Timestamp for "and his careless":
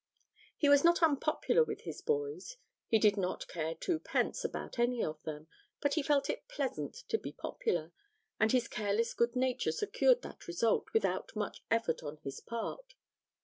8.39-9.13